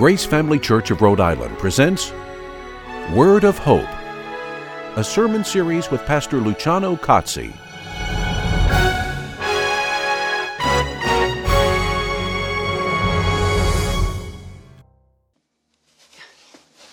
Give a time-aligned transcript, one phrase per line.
[0.00, 2.10] Grace Family Church of Rhode Island presents
[3.12, 3.84] Word of Hope,
[4.96, 7.52] a sermon series with Pastor Luciano Cozzi.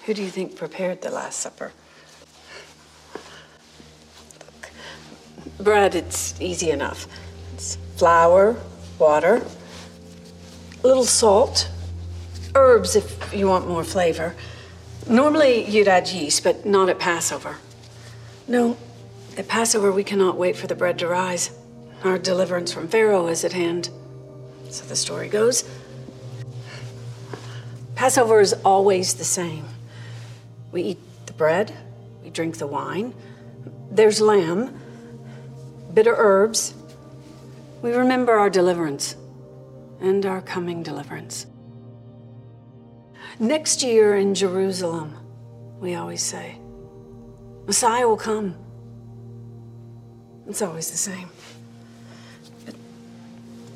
[0.03, 1.71] Who do you think prepared the Last Supper?
[4.43, 4.69] Look,
[5.61, 7.07] bread, it's easy enough.
[7.53, 8.57] It's flour,
[8.99, 9.45] water,
[10.83, 11.69] a little salt,
[12.55, 14.35] herbs if you want more flavor.
[15.09, 17.57] Normally you'd add yeast, but not at Passover.
[18.47, 18.77] No,
[19.37, 21.51] at Passover we cannot wait for the bread to rise.
[22.03, 23.89] Our deliverance from Pharaoh is at hand.
[24.69, 25.63] So the story goes.
[27.95, 29.65] Passover is always the same.
[30.71, 31.73] We eat the bread,
[32.23, 33.13] we drink the wine,
[33.89, 34.79] there's lamb,
[35.93, 36.73] bitter herbs.
[37.81, 39.15] We remember our deliverance
[39.99, 41.47] and our coming deliverance.
[43.39, 45.15] Next year in Jerusalem,
[45.79, 46.57] we always say,
[47.67, 48.55] Messiah will come.
[50.47, 51.29] It's always the same.
[52.65, 52.73] But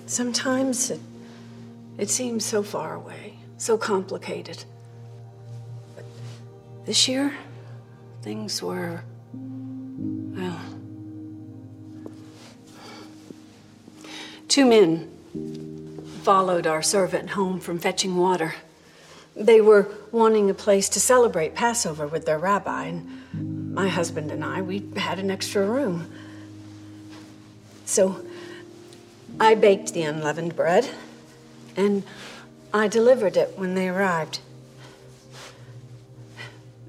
[0.08, 1.00] sometimes it,
[2.00, 4.64] it seems so far away, so complicated.
[5.95, 6.06] But
[6.86, 7.36] this year,
[8.23, 10.59] things were, well,
[14.48, 15.08] two men
[16.23, 18.56] followed our servant home from fetching water.
[19.35, 24.43] They were wanting a place to celebrate Passover with their rabbi, and my husband and
[24.43, 26.11] I, we had an extra room.
[27.85, 28.25] So
[29.39, 30.89] I baked the unleavened bread,
[31.77, 32.03] and
[32.73, 34.39] I delivered it when they arrived.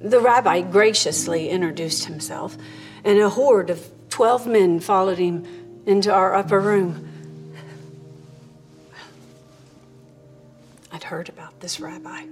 [0.00, 2.56] The rabbi graciously introduced himself,
[3.04, 5.46] and a horde of 12 men followed him
[5.86, 7.11] into our upper room.
[11.12, 12.24] Heard about this rabbi.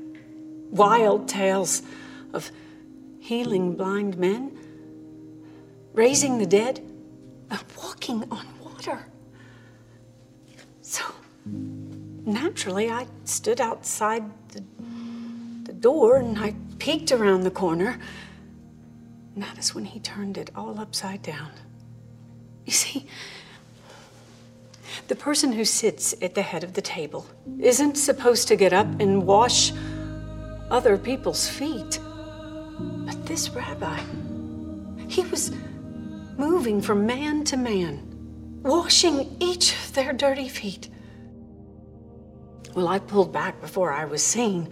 [0.70, 1.82] Wild tales
[2.32, 2.50] of
[3.18, 4.58] healing blind men,
[5.92, 6.78] raising the dead,
[7.50, 9.04] and walking on water.
[10.80, 11.04] So
[12.24, 14.64] naturally, I stood outside the,
[15.64, 18.00] the door and I peeked around the corner.
[19.34, 21.50] And that is when he turned it all upside down.
[22.64, 23.06] You see,
[25.08, 27.26] the person who sits at the head of the table
[27.58, 29.72] isn't supposed to get up and wash
[30.70, 31.98] other people's feet.
[32.78, 34.00] But this rabbi,
[35.08, 35.52] he was
[36.38, 40.88] moving from man to man, washing each of their dirty feet.
[42.74, 44.68] Well, I pulled back before I was seen,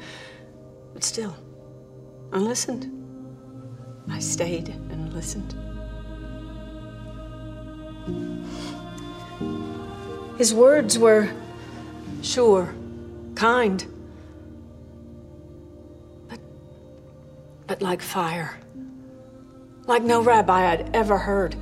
[0.94, 1.36] but still,
[2.32, 2.94] I listened.
[4.10, 5.54] I stayed and listened.
[10.38, 11.28] His words were
[12.22, 12.72] sure,
[13.34, 13.84] kind,
[16.28, 16.38] but,
[17.66, 18.56] but like fire,
[19.88, 21.56] like no rabbi I'd ever heard.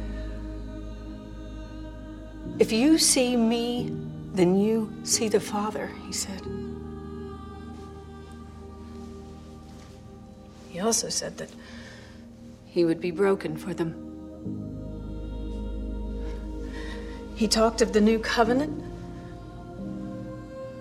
[2.59, 3.97] If you see me,
[4.35, 6.43] then you see the Father, he said.
[10.69, 11.49] He also said that
[12.67, 14.06] he would be broken for them.
[17.37, 18.83] He talked of the new covenant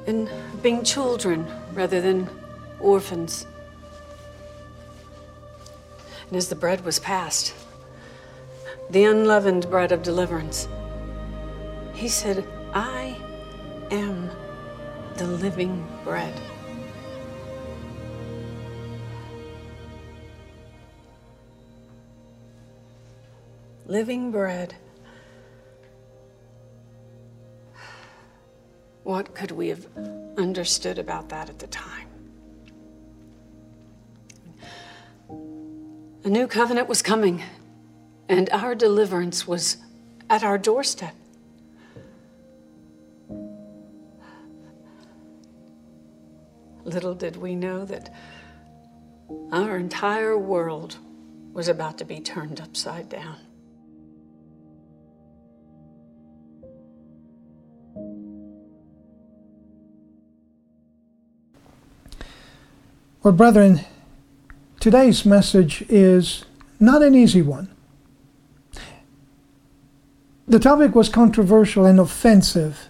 [0.08, 0.30] and
[0.64, 2.30] being children rather than
[2.80, 3.46] orphans.
[6.30, 7.54] And as the bread was passed,
[8.90, 10.70] the unleavened bread of deliverance,
[11.94, 13.18] he said, I
[13.92, 14.30] am
[15.18, 16.40] the living bread.
[23.88, 24.74] Living bread.
[29.06, 29.86] What could we have
[30.36, 32.08] understood about that at the time?
[36.24, 37.44] A new covenant was coming,
[38.28, 39.78] and our deliverance was
[40.28, 41.14] at our doorstep.
[46.84, 48.12] Little did we know that
[49.52, 50.98] our entire world
[51.54, 53.45] was about to be turned upside down.
[63.26, 63.80] Well, brethren,
[64.80, 66.46] today's message is
[66.80, 67.70] not an easy one.
[70.48, 72.88] The topic was controversial and offensive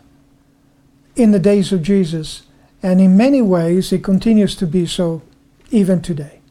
[1.15, 2.43] in the days of Jesus,
[2.83, 5.21] and in many ways it continues to be so
[5.71, 6.41] even today.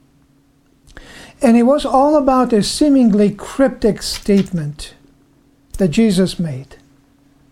[1.43, 4.95] And it was all about a seemingly cryptic statement
[5.77, 6.77] that Jesus made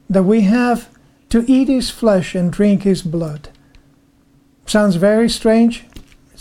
[0.09, 0.89] that we have
[1.29, 3.51] to eat his flesh and drink his blood.
[4.65, 5.85] Sounds very strange,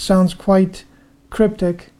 [0.01, 0.83] sounds quite
[1.29, 1.91] cryptic.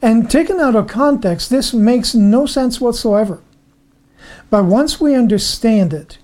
[0.00, 3.40] And taken out of context, this makes no sense whatsoever.
[4.50, 6.18] But once we understand it,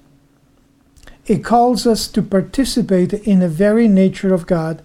[1.26, 4.82] it calls us to participate in the very nature of God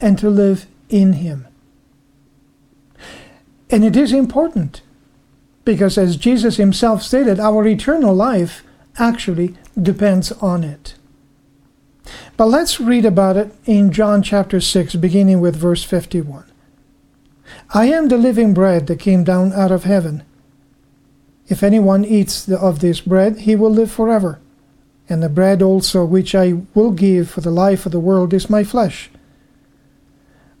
[0.00, 1.46] and to live in Him.
[3.70, 4.82] And it is important
[5.64, 8.64] because, as Jesus Himself stated, our eternal life
[8.98, 10.94] actually depends on it.
[12.36, 16.44] But let's read about it in John chapter 6, beginning with verse 51.
[17.74, 20.22] I am the living bread that came down out of heaven.
[21.48, 24.38] If anyone eats of this bread, he will live forever.
[25.08, 28.50] And the bread also which I will give for the life of the world is
[28.50, 29.10] my flesh.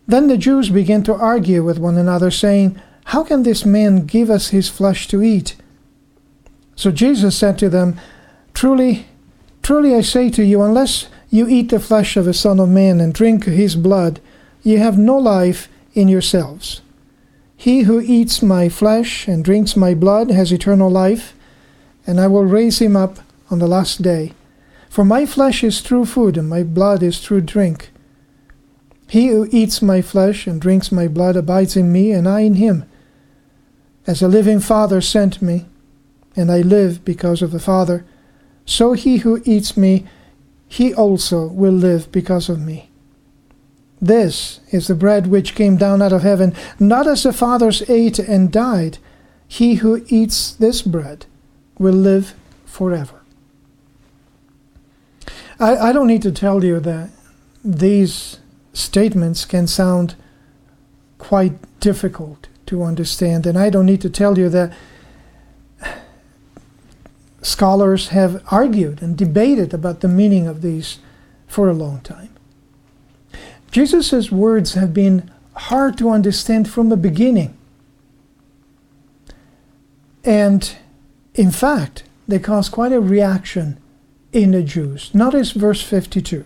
[0.06, 4.30] Then the Jews began to argue with one another, saying, How can this man give
[4.30, 5.56] us his flesh to eat?
[6.74, 8.00] So Jesus said to them,
[8.54, 9.06] Truly,
[9.62, 13.00] truly I say to you, unless you eat the flesh of the Son of Man
[13.00, 14.20] and drink his blood,
[14.62, 16.80] you have no life in yourselves.
[17.56, 21.34] He who eats my flesh and drinks my blood has eternal life,
[22.06, 23.18] and I will raise him up
[23.50, 24.32] on the last day.
[24.88, 27.90] For my flesh is true food, and my blood is true drink.
[29.08, 32.54] He who eats my flesh and drinks my blood abides in me, and I in
[32.54, 32.84] him.
[34.06, 35.66] As a living Father sent me,
[36.36, 38.04] and I live because of the Father,
[38.64, 40.06] so he who eats me,
[40.68, 42.90] he also will live because of me.
[44.00, 48.18] This is the bread which came down out of heaven, not as the fathers ate
[48.18, 48.98] and died.
[49.48, 51.26] He who eats this bread
[51.78, 52.34] will live
[52.64, 53.22] forever.
[55.58, 57.10] I, I don't need to tell you that
[57.64, 58.38] these
[58.72, 60.14] statements can sound
[61.16, 64.72] quite difficult to understand, and I don't need to tell you that
[67.48, 70.98] scholars have argued and debated about the meaning of these
[71.46, 72.30] for a long time.
[73.70, 77.56] Jesus' words have been hard to understand from the beginning.
[80.24, 80.76] And
[81.34, 83.78] in fact, they caused quite a reaction
[84.32, 85.14] in the Jews.
[85.14, 86.44] Notice verse 52.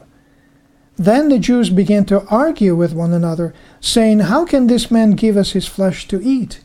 [0.96, 5.36] Then the Jews began to argue with one another, saying, How can this man give
[5.36, 6.60] us his flesh to eat?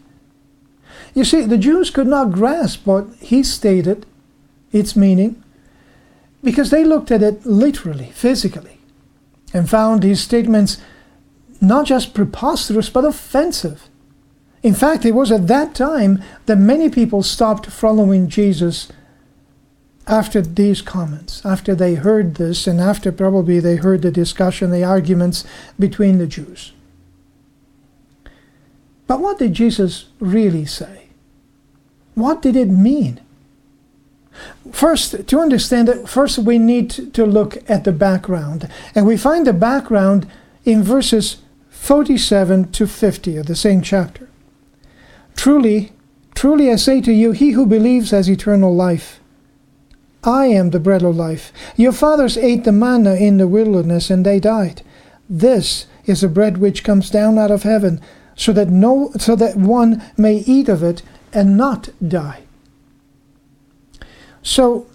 [1.13, 4.05] You see, the Jews could not grasp what he stated,
[4.71, 5.43] its meaning,
[6.43, 8.79] because they looked at it literally, physically,
[9.53, 10.77] and found his statements
[11.59, 13.89] not just preposterous, but offensive.
[14.63, 18.89] In fact, it was at that time that many people stopped following Jesus
[20.07, 24.83] after these comments, after they heard this, and after probably they heard the discussion, the
[24.83, 25.43] arguments
[25.77, 26.73] between the Jews.
[29.05, 31.07] But what did Jesus really say?
[32.13, 33.21] What did it mean?
[34.71, 38.69] First, to understand it, first we need to look at the background.
[38.93, 40.27] And we find the background
[40.65, 41.37] in verses
[41.69, 44.29] 47 to 50 of the same chapter.
[45.35, 45.93] Truly,
[46.35, 49.19] truly I say to you, he who believes has eternal life.
[50.23, 51.53] I am the bread of life.
[51.77, 54.81] Your fathers ate the manna in the wilderness and they died.
[55.29, 58.01] This is the bread which comes down out of heaven,
[58.35, 61.01] so that no so that one may eat of it
[61.33, 62.46] and not die.
[64.47, 64.87] So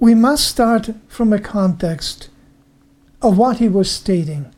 [0.00, 2.30] we must start from a context
[3.20, 4.50] of what he was stating.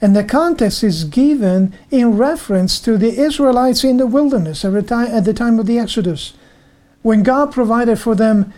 [0.00, 5.34] And the context is given in reference to the Israelites in the wilderness at the
[5.34, 6.32] time, of the Exodus,
[7.02, 8.54] when God provided for them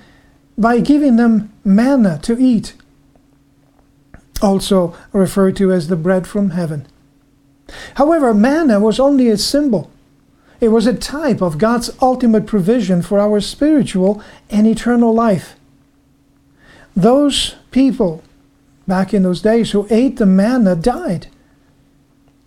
[0.57, 2.75] by giving them manna to eat,
[4.41, 6.87] also referred to as the bread from heaven.
[7.95, 9.91] However, manna was only a symbol.
[10.61, 15.57] It was a type of God's ultimate provision for our spiritual and eternal life.
[16.95, 18.23] Those people
[18.87, 21.27] back in those days who ate the manna died.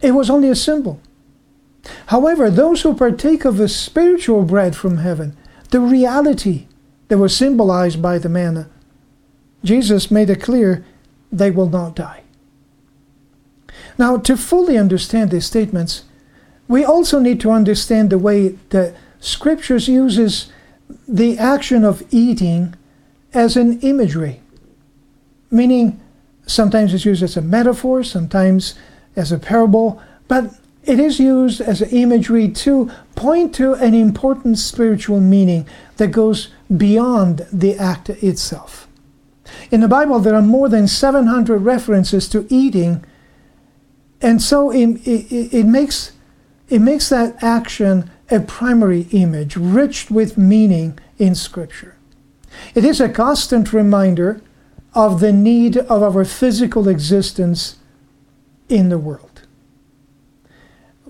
[0.01, 0.99] It was only a symbol.
[2.07, 5.35] However, those who partake of the spiritual bread from heaven,
[5.69, 6.67] the reality
[7.09, 8.69] that was symbolized by the manna,
[9.63, 10.85] Jesus made it clear
[11.31, 12.23] they will not die.
[13.97, 16.05] Now, to fully understand these statements,
[16.69, 20.49] we also need to understand the way the Scriptures uses
[21.05, 22.73] the action of eating
[23.33, 24.39] as an imagery,
[25.51, 25.99] meaning
[26.45, 28.75] sometimes it's used as a metaphor, sometimes
[29.17, 34.57] as a parable, but it is used as an imagery to point to an important
[34.57, 38.87] spiritual meaning that goes beyond the act itself.
[39.71, 43.03] In the Bible, there are more than 700 references to eating,
[44.21, 46.13] and so it, it, it, makes,
[46.69, 51.95] it makes that action a primary image, rich with meaning in Scripture.
[52.75, 54.41] It is a constant reminder
[54.93, 57.77] of the need of our physical existence
[58.67, 59.41] in the world.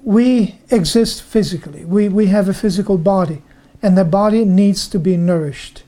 [0.02, 3.42] We exist physically, we, we have a physical body,
[3.82, 5.84] and the body needs to be nourished.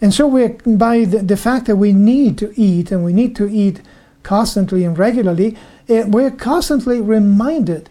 [0.00, 3.34] And so we by the, the fact that we need to eat and we need
[3.36, 3.80] to eat
[4.22, 7.88] constantly and regularly, it, we're constantly reminded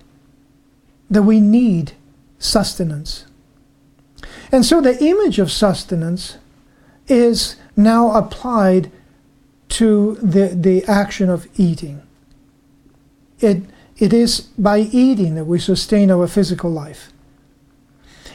[1.09, 1.93] that we need
[2.39, 3.25] sustenance.
[4.51, 6.37] And so the image of sustenance
[7.07, 8.91] is now applied
[9.69, 12.01] to the, the action of eating.
[13.39, 13.63] It,
[13.97, 17.11] it is by eating that we sustain our physical life.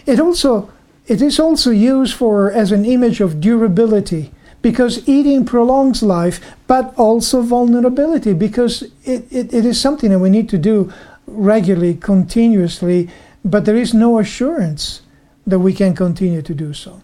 [0.06, 0.70] It also
[1.06, 4.30] it is also used for as an image of durability
[4.62, 10.30] because eating prolongs life, but also vulnerability because it, it, it is something that we
[10.30, 10.92] need to do
[11.30, 13.08] regularly, continuously,
[13.44, 15.02] but there is no assurance
[15.46, 17.02] that we can continue to do so.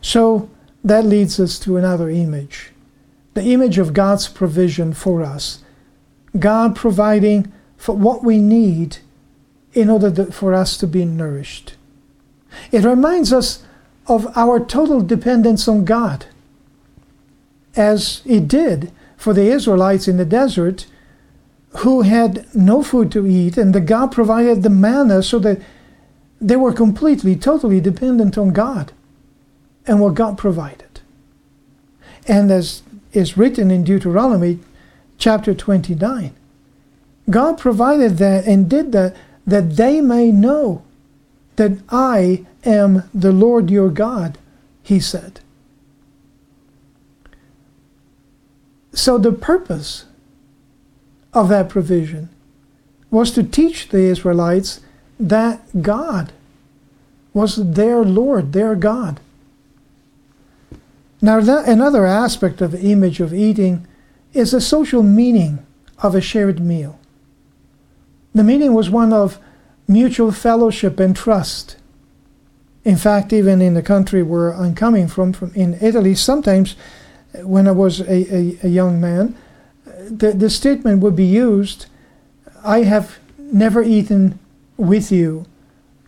[0.00, 0.48] So
[0.82, 2.70] that leads us to another image
[3.34, 5.58] the image of God's provision for us.
[6.38, 8.98] God providing for what we need
[9.72, 11.74] in order to, for us to be nourished.
[12.70, 13.64] It reminds us
[14.06, 16.26] of our total dependence on God,
[17.74, 20.86] as it did for the Israelites in the desert
[21.78, 25.60] who had no food to eat, and the God provided the manna so that
[26.40, 28.92] they were completely, totally dependent on God
[29.86, 31.00] and what God provided.
[32.26, 34.60] And as is written in Deuteronomy
[35.18, 36.34] chapter 29,
[37.30, 39.16] God provided that and did that
[39.46, 40.82] that they may know
[41.56, 44.38] that I am the Lord your God,
[44.82, 45.40] he said.
[48.92, 50.06] So the purpose
[51.34, 52.28] of that provision
[53.10, 54.80] was to teach the Israelites
[55.18, 56.32] that God
[57.32, 59.20] was their Lord, their God.
[61.20, 63.86] Now, that, another aspect of the image of eating
[64.32, 65.64] is the social meaning
[65.98, 66.98] of a shared meal.
[68.34, 69.38] The meaning was one of
[69.86, 71.76] mutual fellowship and trust.
[72.84, 76.76] In fact, even in the country where I'm coming from, from in Italy, sometimes
[77.42, 79.36] when I was a, a, a young man,
[80.10, 81.86] the, the statement would be used
[82.64, 84.38] I have never eaten
[84.76, 85.44] with you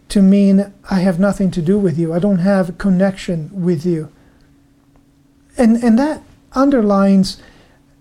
[0.08, 2.14] to mean I have nothing to do with you.
[2.14, 4.10] I don't have connection with you.
[5.58, 6.22] And, and that
[6.52, 7.42] underlines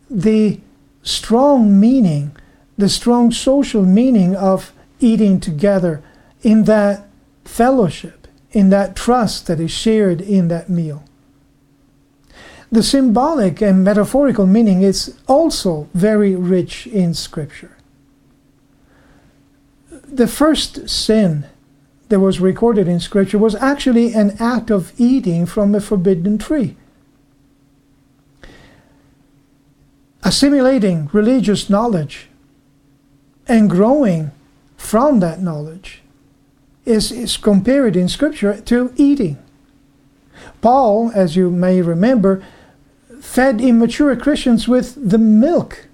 [0.10, 0.60] the
[1.04, 2.36] strong meaning,
[2.78, 6.02] the strong social meaning of eating together
[6.42, 7.08] in that
[7.44, 11.04] fellowship, in that trust that is shared in that meal.
[12.72, 17.77] The symbolic and metaphorical meaning is also very rich in Scripture.
[19.89, 21.45] The first sin
[22.10, 26.75] that was recorded in Scripture was actually an act of eating from a forbidden tree.
[30.24, 32.29] Assimilating religious knowledge
[33.48, 34.31] and growing
[34.75, 36.01] from that knowledge
[36.84, 39.38] is, is compared in Scripture to eating.
[40.62, 42.44] Paul, as you may remember,
[43.22, 45.88] fed immature Christians with the milk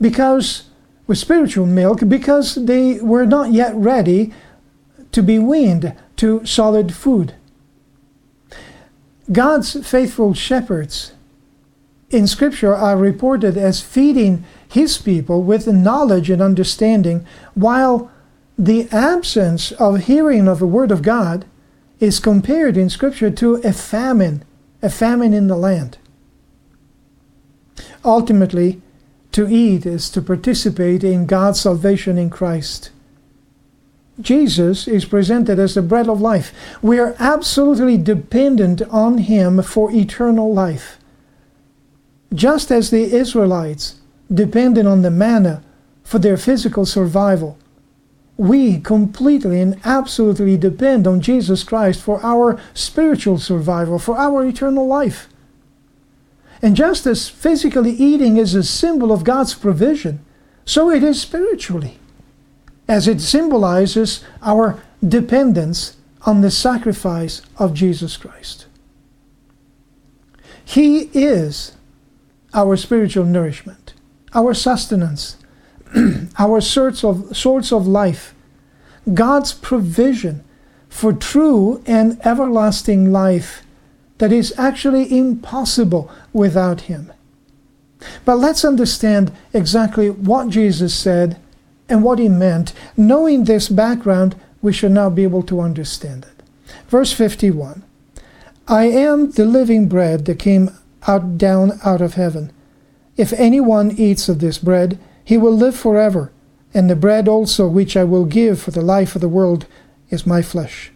[0.00, 0.64] because
[1.06, 4.32] with spiritual milk because they were not yet ready
[5.12, 7.34] to be weaned to solid food.
[9.30, 11.12] God's faithful shepherds
[12.10, 18.10] in Scripture are reported as feeding his people with knowledge and understanding, while
[18.58, 21.44] the absence of hearing of the Word of God
[22.02, 24.42] is compared in Scripture to a famine,
[24.82, 25.98] a famine in the land.
[28.04, 28.82] Ultimately,
[29.30, 32.90] to eat is to participate in God's salvation in Christ.
[34.20, 36.52] Jesus is presented as the bread of life.
[36.82, 40.98] We are absolutely dependent on Him for eternal life.
[42.34, 44.00] Just as the Israelites
[44.32, 45.62] depended on the manna
[46.02, 47.58] for their physical survival,
[48.36, 54.86] we completely and absolutely depend on Jesus Christ for our spiritual survival, for our eternal
[54.86, 55.28] life.
[56.62, 60.24] And just as physically eating is a symbol of God's provision,
[60.64, 61.98] so it is spiritually,
[62.88, 68.66] as it symbolizes our dependence on the sacrifice of Jesus Christ.
[70.64, 71.76] He is
[72.54, 73.94] our spiritual nourishment,
[74.34, 75.36] our sustenance,
[76.38, 78.34] our sorts of, source of life,
[79.12, 80.44] God's provision
[80.88, 83.62] for true and everlasting life
[84.18, 87.12] that is actually impossible without Him.
[88.24, 91.38] But let's understand exactly what Jesus said
[91.88, 92.72] and what He meant.
[92.96, 96.42] Knowing this background, we should now be able to understand it.
[96.88, 97.82] Verse 51
[98.68, 100.70] I am the living bread that came
[101.08, 102.52] out down out of heaven.
[103.16, 106.32] If anyone eats of this bread, he will live forever,
[106.74, 109.66] and the bread also which I will give for the life of the world
[110.10, 110.92] is my flesh.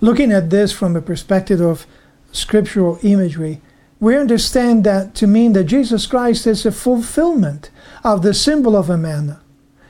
[0.00, 1.86] Looking at this from a perspective of
[2.32, 3.60] scriptural imagery,
[4.00, 7.70] we understand that to mean that Jesus Christ is a fulfillment
[8.04, 9.40] of the symbol of a manna.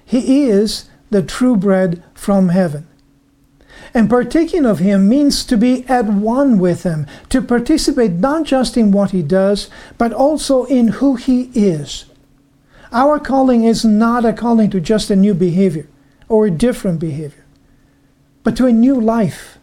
[0.05, 2.89] He is the true bread from heaven.
[3.95, 8.77] And partaking of him means to be at one with him, to participate not just
[8.77, 12.05] in what he does, but also in who he is.
[12.93, 15.89] Our calling is not a calling to just a new behavior
[16.29, 17.45] or a different behavior,
[18.43, 19.59] but to a new life,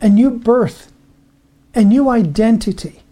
[0.00, 0.92] a new birth,
[1.74, 3.02] a new identity.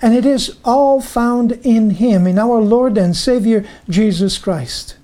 [0.00, 4.96] And it is all found in him, in our Lord and Savior Jesus Christ.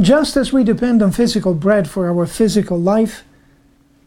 [0.00, 3.24] Just as we depend on physical bread for our physical life,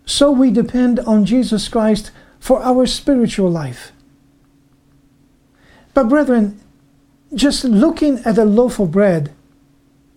[0.05, 3.91] so we depend on Jesus Christ for our spiritual life.
[5.93, 6.59] But, brethren,
[7.35, 9.33] just looking at a loaf of bread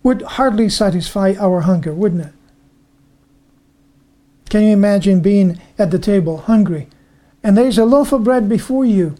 [0.03, 2.33] would hardly satisfy our hunger, wouldn't it?
[4.49, 6.87] Can you imagine being at the table hungry
[7.43, 9.15] and there's a loaf of bread before you?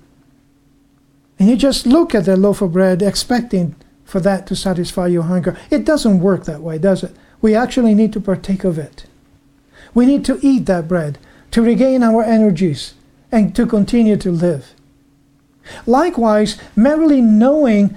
[1.40, 3.76] And you just look at the loaf of bread expecting
[4.06, 5.58] for that to satisfy your hunger.
[5.70, 7.14] It doesn't work that way, does it?
[7.42, 9.06] We actually need to partake of it.
[9.94, 11.18] We need to eat that bread
[11.52, 12.94] to regain our energies
[13.32, 14.74] and to continue to live.
[15.86, 17.96] Likewise, merely knowing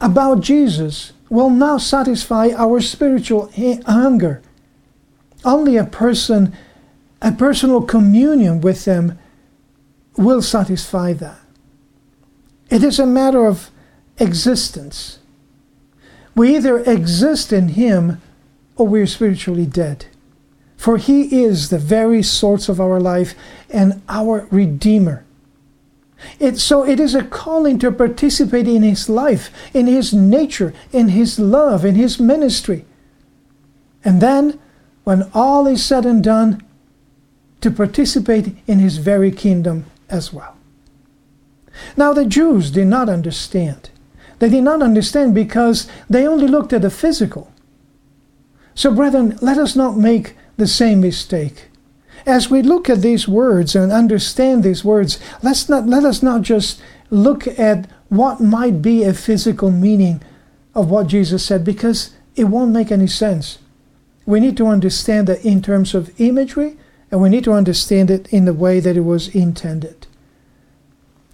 [0.00, 3.50] about Jesus will not satisfy our spiritual
[3.86, 4.42] hunger.
[5.44, 6.54] Only a person,
[7.22, 9.18] a personal communion with Him
[10.16, 11.38] will satisfy that.
[12.68, 13.70] It is a matter of
[14.18, 15.18] existence.
[16.34, 18.20] We either exist in Him
[18.76, 20.06] or we're spiritually dead.
[20.76, 23.34] For He is the very source of our life
[23.68, 25.24] and our Redeemer.
[26.38, 31.08] It, so it is a calling to participate in His life, in His nature, in
[31.08, 32.84] His love, in His ministry.
[34.04, 34.58] And then,
[35.04, 36.62] when all is said and done,
[37.60, 40.56] to participate in His very kingdom as well.
[41.96, 43.90] Now, the Jews did not understand.
[44.38, 47.52] They did not understand because they only looked at the physical.
[48.74, 51.69] So, brethren, let us not make the same mistake.
[52.26, 56.42] As we look at these words and understand these words, let's not, let us not
[56.42, 56.80] just
[57.10, 60.22] look at what might be a physical meaning
[60.74, 63.58] of what Jesus said because it won't make any sense.
[64.26, 66.76] We need to understand it in terms of imagery
[67.10, 70.06] and we need to understand it in the way that it was intended.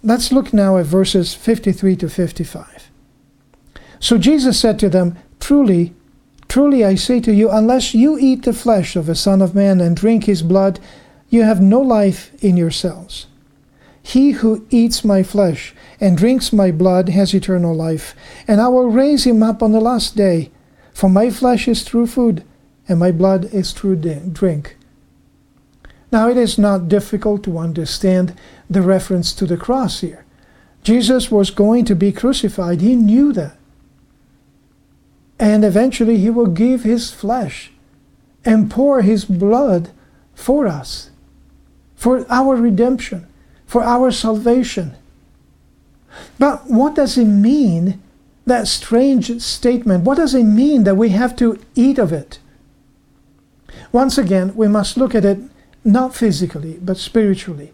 [0.03, 2.89] Let's look now at verses 53 to 55.
[3.99, 5.93] So Jesus said to them, Truly,
[6.47, 9.81] truly I say to you, unless you eat the flesh of the Son of Man
[9.81, 10.79] and drink his blood,
[11.29, 13.27] you have no life in yourselves.
[14.01, 18.15] He who eats my flesh and drinks my blood has eternal life,
[18.47, 20.49] and I will raise him up on the last day.
[20.93, 22.43] For my flesh is true food,
[22.87, 24.77] and my blood is true drink.
[26.09, 28.33] Now, it is not difficult to understand
[28.69, 30.25] the reference to the cross here.
[30.83, 32.79] Jesus was going to be crucified.
[32.79, 33.56] He knew that.
[35.39, 37.71] And eventually he will give his flesh
[38.43, 39.91] and pour his blood
[40.33, 41.11] for us,
[41.95, 43.27] for our redemption,
[43.65, 44.95] for our salvation.
[46.39, 48.01] But what does it mean,
[48.45, 50.05] that strange statement?
[50.05, 52.39] What does it mean that we have to eat of it?
[53.91, 55.39] Once again, we must look at it
[55.83, 57.73] not physically, but spiritually.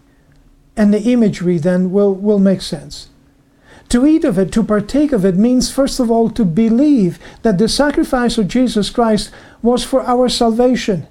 [0.76, 3.10] And the imagery then will, will make sense.
[3.94, 7.60] To eat of it, to partake of it, means first of all to believe that
[7.60, 9.30] the sacrifice of Jesus Christ
[9.62, 11.06] was for our salvation.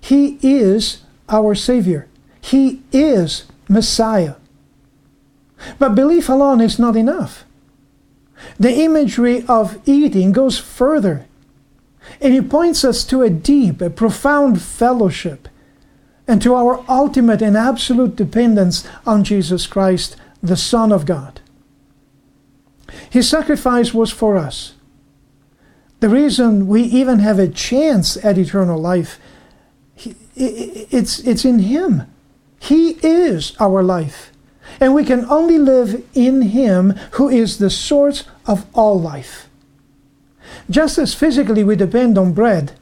[0.00, 2.08] He is our Savior,
[2.40, 4.36] He is Messiah.
[5.78, 7.44] But belief alone is not enough.
[8.58, 11.26] The imagery of eating goes further,
[12.18, 15.48] and it points us to a deep, a profound fellowship,
[16.26, 21.39] and to our ultimate and absolute dependence on Jesus Christ, the Son of God.
[23.08, 24.74] His sacrifice was for us.
[26.00, 29.20] The reason we even have a chance at eternal life,
[30.34, 32.02] it's, it's in Him.
[32.58, 34.32] He is our life.
[34.80, 39.48] And we can only live in Him who is the source of all life.
[40.68, 42.72] Just as physically we depend on bread,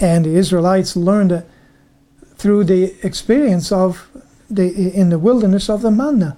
[0.00, 1.44] and the Israelites learned
[2.36, 4.08] through the experience of
[4.48, 6.36] the in the wilderness of the manna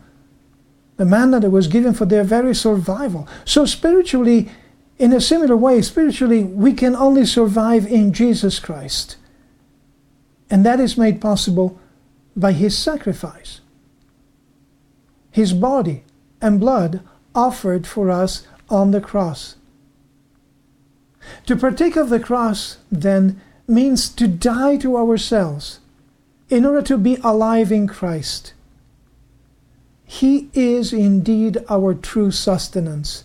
[0.98, 3.26] the manna that was given for their very survival.
[3.44, 4.50] So, spiritually,
[4.98, 9.16] in a similar way, spiritually, we can only survive in Jesus Christ.
[10.50, 11.78] And that is made possible
[12.36, 13.60] by His sacrifice.
[15.30, 16.02] His body
[16.42, 17.00] and blood
[17.34, 19.54] offered for us on the cross.
[21.46, 25.78] To partake of the cross, then, means to die to ourselves
[26.48, 28.54] in order to be alive in Christ.
[30.10, 33.24] He is indeed our true sustenance.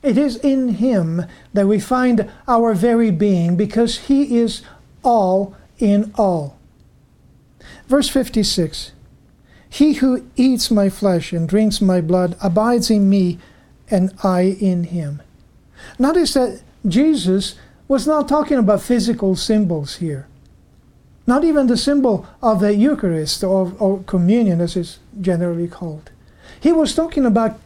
[0.00, 4.62] It is in Him that we find our very being because He is
[5.02, 6.56] all in all.
[7.88, 8.92] Verse 56
[9.68, 13.40] He who eats my flesh and drinks my blood abides in me,
[13.90, 15.20] and I in him.
[15.98, 17.56] Notice that Jesus
[17.88, 20.28] was not talking about physical symbols here.
[21.26, 26.10] Not even the symbol of the Eucharist or, or communion, as it's generally called.
[26.60, 27.58] He was talking about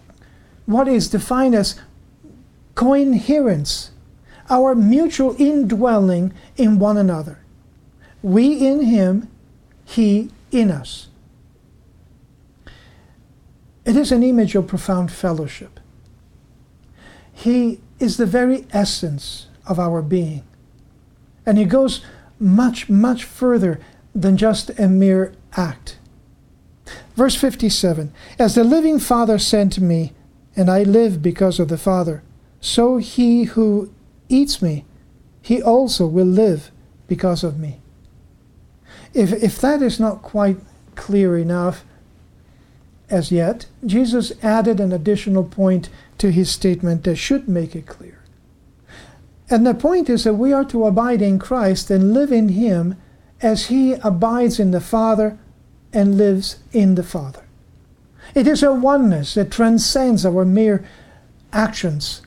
[0.66, 1.80] what is defined as
[2.74, 3.92] coherence,
[4.50, 7.38] our mutual indwelling in one another.
[8.22, 9.28] We in Him,
[9.84, 11.08] He in us.
[13.84, 15.80] It is an image of profound fellowship.
[17.32, 20.42] He is the very essence of our being.
[21.46, 22.02] And He goes
[22.38, 23.80] much, much further
[24.14, 25.98] than just a mere act.
[27.14, 30.12] Verse 57 As the living Father sent me,
[30.54, 32.22] and I live because of the Father,
[32.60, 33.92] so he who
[34.28, 34.84] eats me,
[35.42, 36.70] he also will live
[37.06, 37.80] because of me.
[39.14, 40.58] If, if that is not quite
[40.94, 41.84] clear enough
[43.08, 48.18] as yet, Jesus added an additional point to his statement that should make it clear.
[49.48, 52.96] And the point is that we are to abide in Christ and live in Him
[53.40, 55.38] as He abides in the Father
[55.92, 57.44] and lives in the Father.
[58.34, 60.84] It is a oneness that transcends our mere
[61.52, 62.22] actions.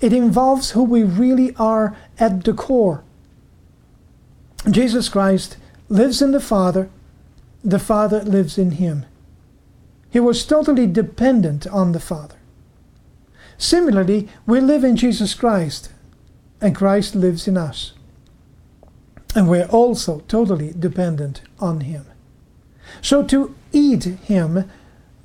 [0.00, 3.02] It involves who we really are at the core.
[4.70, 5.56] Jesus Christ
[5.88, 6.88] lives in the Father,
[7.64, 9.04] the Father lives in Him.
[10.10, 12.36] He was totally dependent on the Father.
[13.58, 15.90] Similarly, we live in Jesus Christ
[16.66, 17.92] and Christ lives in us.
[19.36, 22.06] And we're also totally dependent on Him.
[23.00, 24.68] So to eat Him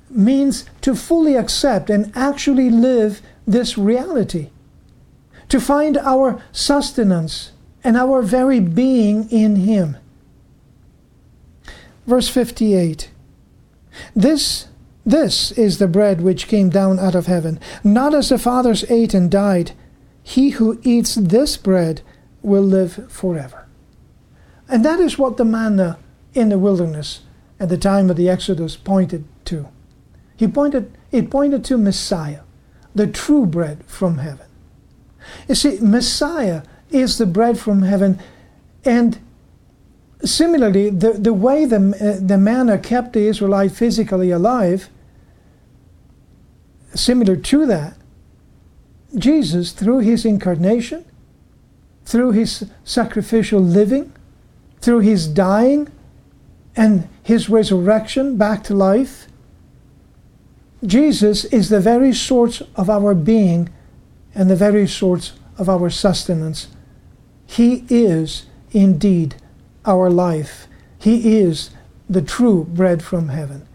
[0.08, 4.50] means to fully accept and actually live this reality,
[5.48, 7.50] to find our sustenance
[7.82, 9.96] and our very being in Him.
[12.06, 13.10] Verse 58
[14.14, 14.68] This
[15.04, 19.12] this is the bread which came down out of heaven, not as the fathers ate
[19.12, 19.72] and died
[20.22, 22.02] he who eats this bread
[22.42, 23.66] will live forever.
[24.68, 25.98] And that is what the manna
[26.34, 27.20] in the wilderness
[27.60, 29.68] at the time of the Exodus pointed to.
[30.36, 32.40] He pointed, it pointed to Messiah,
[32.94, 34.46] the true bread from heaven.
[35.48, 38.18] You see, Messiah is the bread from heaven,
[38.84, 39.20] and
[40.24, 44.88] similarly, the, the way the, the manna kept the Israelite physically alive,
[46.94, 47.96] similar to that,
[49.14, 51.04] Jesus, through his incarnation,
[52.04, 54.12] through his sacrificial living,
[54.80, 55.88] through his dying
[56.74, 59.26] and his resurrection back to life,
[60.84, 63.68] Jesus is the very source of our being
[64.34, 66.68] and the very source of our sustenance.
[67.46, 69.36] He is indeed
[69.84, 70.66] our life.
[70.98, 71.70] He is
[72.08, 73.68] the true bread from heaven.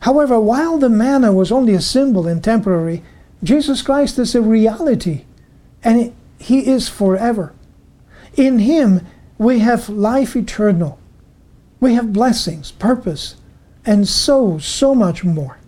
[0.00, 3.02] However, while the manna was only a symbol and temporary,
[3.42, 5.24] Jesus Christ is a reality,
[5.82, 7.52] and He is forever.
[8.36, 9.06] In Him,
[9.38, 10.98] we have life eternal.
[11.80, 13.36] We have blessings, purpose,
[13.86, 15.58] and so, so much more.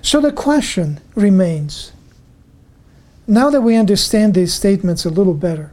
[0.00, 1.92] So the question remains
[3.26, 5.72] now that we understand these statements a little better,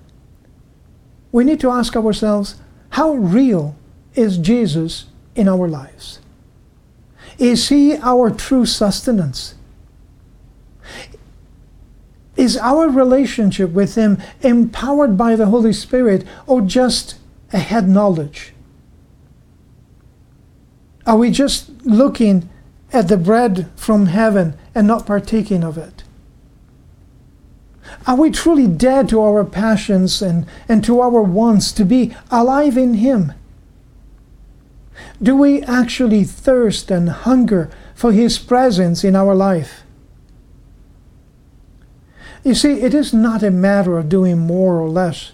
[1.32, 2.56] we need to ask ourselves
[2.92, 3.76] how real
[4.16, 6.20] is Jesus in our lives?
[7.38, 9.56] Is He our true sustenance?
[12.42, 17.20] Is our relationship with Him empowered by the Holy Spirit or just
[17.54, 18.54] a head knowledge?
[21.06, 22.50] Are we just looking
[22.92, 26.04] at the bread from heaven and not partaking of it?
[28.08, 32.76] Are we truly dead to our passions and, and to our wants to be alive
[32.76, 33.34] in Him?
[35.22, 39.84] Do we actually thirst and hunger for His presence in our life?
[42.44, 45.32] You see, it is not a matter of doing more or less,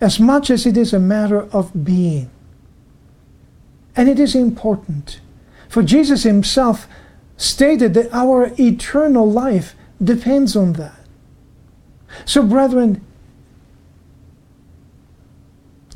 [0.00, 2.30] as much as it is a matter of being.
[3.94, 5.20] And it is important.
[5.68, 6.88] For Jesus himself
[7.36, 10.98] stated that our eternal life depends on that.
[12.24, 13.04] So, brethren,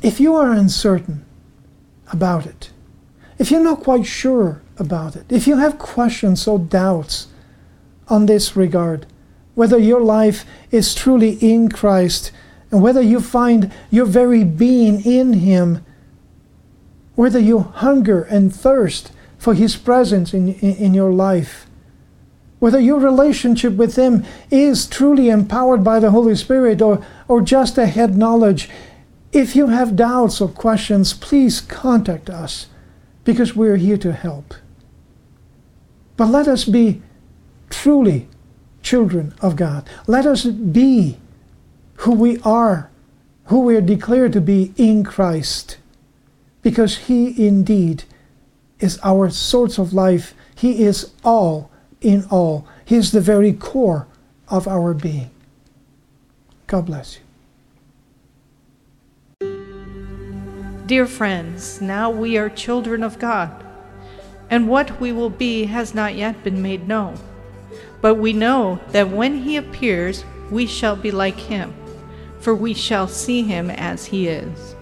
[0.01, 1.25] if you are uncertain
[2.11, 2.71] about it,
[3.37, 5.25] if you're not quite sure about it.
[5.29, 7.27] If you have questions or doubts
[8.07, 9.05] on this regard,
[9.55, 12.31] whether your life is truly in Christ
[12.71, 15.83] and whether you find your very being in Him,
[17.15, 21.67] whether you hunger and thirst for His presence in, in, in, your life,
[22.59, 27.77] whether your relationship with Him is truly empowered by the Holy Spirit or, or just
[27.77, 28.69] a head knowledge.
[29.31, 32.67] If you have doubts or questions, please contact us
[33.23, 34.53] because we're here to help.
[36.17, 37.01] But let us be
[37.69, 38.27] truly
[38.85, 39.89] children of God.
[40.07, 41.17] Let us be
[41.95, 42.89] who we are,
[43.45, 45.77] who we are declared to be in Christ,
[46.61, 48.03] because He indeed
[48.79, 50.33] is our source of life.
[50.55, 52.67] He is all in all.
[52.85, 54.07] He is the very core
[54.47, 55.31] of our being.
[56.67, 57.21] God bless you.
[60.85, 63.49] Dear friends, now we are children of God,
[64.51, 67.17] and what we will be has not yet been made known.
[68.05, 71.73] But we know that when He appears, we shall be like Him
[72.45, 74.75] for we shall see him as he is.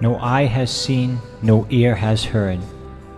[0.00, 2.58] No eye has seen, no ear has heard,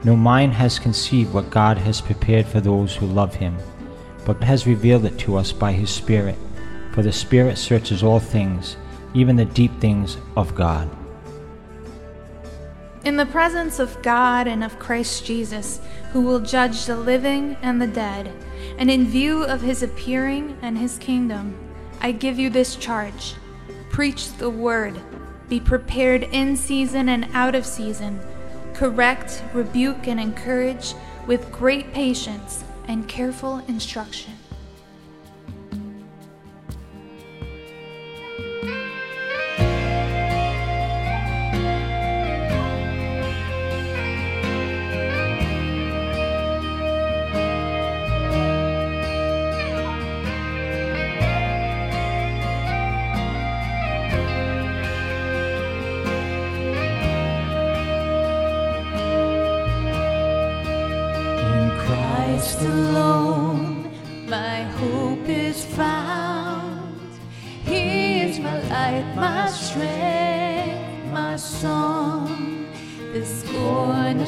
[0.04, 3.56] no mind has conceived what God has prepared for those who love him,
[4.26, 6.36] but has revealed it to us by his Spirit.
[6.92, 8.76] For the Spirit searches all things,
[9.14, 10.86] even the deep things of God.
[13.04, 15.80] In the presence of God and of Christ Jesus,
[16.12, 18.32] who will judge the living and the dead,
[18.78, 21.56] and in view of his appearing and his kingdom,
[22.00, 23.34] I give you this charge.
[23.90, 25.00] Preach the word,
[25.48, 28.20] be prepared in season and out of season,
[28.72, 30.94] correct, rebuke, and encourage
[31.26, 34.34] with great patience and careful instruction.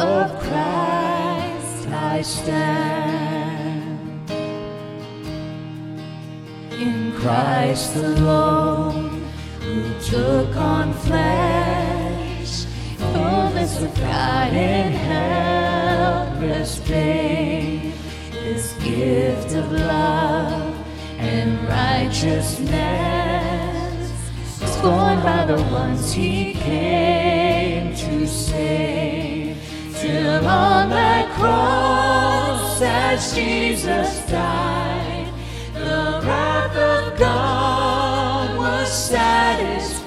[0.00, 4.30] of Christ I stand.
[6.72, 9.22] In Christ alone,
[9.60, 12.64] who took on flesh,
[12.96, 17.92] fullness of God in helpless pain,
[18.32, 20.74] this gift of love
[21.18, 22.70] and righteousness,
[24.64, 29.39] scorned by the ones he came to save.
[30.00, 35.30] Till on that cross, as Jesus died,
[35.74, 40.00] the wrath of God was satisfied.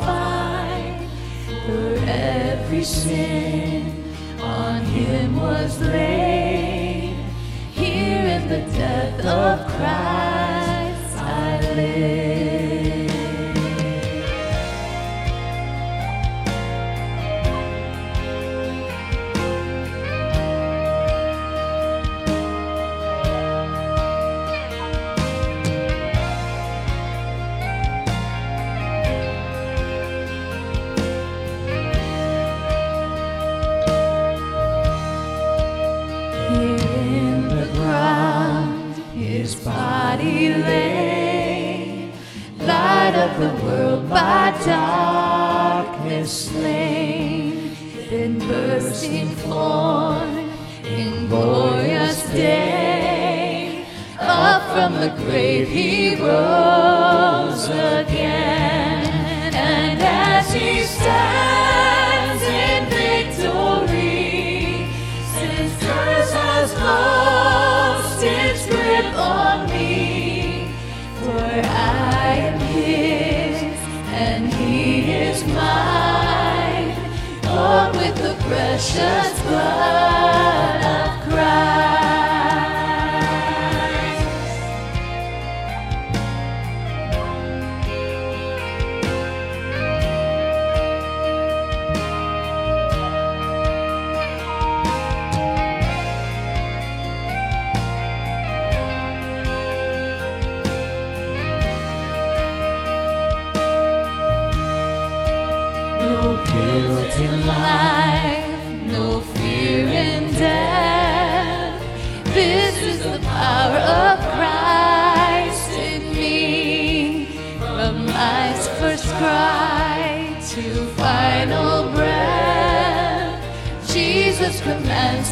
[1.67, 4.03] For every sin
[4.41, 7.15] on him was laid,
[7.73, 10.22] here in the death of Christ.
[44.65, 47.75] Darkness slain,
[48.09, 50.29] then bursting forth
[50.85, 53.85] in glorious day.
[54.19, 64.87] Up from the grave he rose again, and as he stands in victory,
[65.35, 69.72] since curse has lost its grip on
[78.47, 82.02] precious blood of Christ.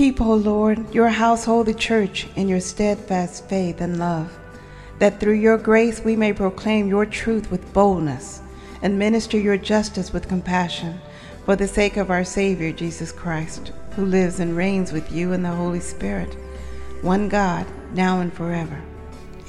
[0.00, 4.34] Keep, O Lord, your household the church in your steadfast faith and love,
[4.98, 8.40] that through your grace we may proclaim your truth with boldness
[8.80, 10.98] and minister your justice with compassion,
[11.44, 15.42] for the sake of our Savior Jesus Christ, who lives and reigns with you in
[15.42, 16.34] the Holy Spirit,
[17.02, 18.80] one God, now and forever.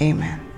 [0.02, 0.51] Amen.